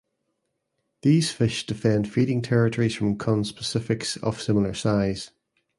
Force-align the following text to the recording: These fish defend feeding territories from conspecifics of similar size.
These 1.03 1.29
fish 1.31 1.63
defend 1.67 2.11
feeding 2.11 2.41
territories 2.41 2.95
from 2.95 3.19
conspecifics 3.19 4.17
of 4.23 4.41
similar 4.41 4.73
size. 4.73 5.29